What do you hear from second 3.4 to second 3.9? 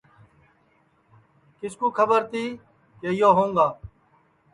گا